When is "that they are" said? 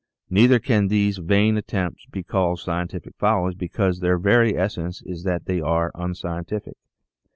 5.25-5.91